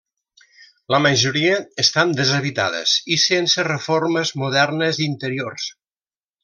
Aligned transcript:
La 0.93 0.99
majoria 1.05 1.59
estan 1.83 2.15
deshabitades 2.21 2.97
i 3.17 3.21
sense 3.27 3.69
reformes 3.71 4.35
modernes 4.45 5.05
interiors. 5.11 5.71